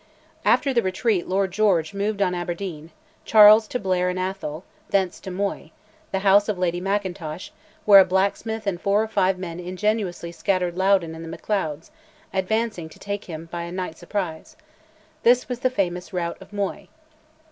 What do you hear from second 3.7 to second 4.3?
Blair in